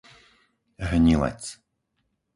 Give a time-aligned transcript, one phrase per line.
[0.89, 1.43] Hnilec